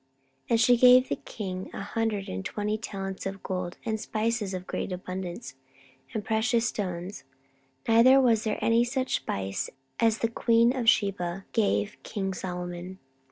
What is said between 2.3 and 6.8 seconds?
twenty talents of gold, and of spices great abundance, and precious